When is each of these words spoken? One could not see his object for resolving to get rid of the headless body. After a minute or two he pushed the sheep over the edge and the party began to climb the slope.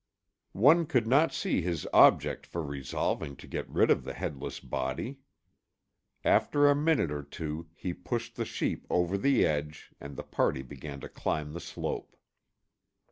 One 0.57 0.87
could 0.87 1.05
not 1.05 1.31
see 1.31 1.61
his 1.61 1.87
object 1.93 2.47
for 2.47 2.63
resolving 2.63 3.35
to 3.35 3.45
get 3.45 3.69
rid 3.69 3.91
of 3.91 4.03
the 4.03 4.15
headless 4.15 4.59
body. 4.59 5.19
After 6.25 6.67
a 6.67 6.73
minute 6.75 7.11
or 7.11 7.21
two 7.21 7.69
he 7.75 7.93
pushed 7.93 8.35
the 8.35 8.43
sheep 8.45 8.87
over 8.89 9.15
the 9.15 9.45
edge 9.45 9.91
and 9.99 10.15
the 10.15 10.23
party 10.23 10.63
began 10.63 11.01
to 11.01 11.07
climb 11.07 11.53
the 11.53 11.59
slope. 11.59 12.17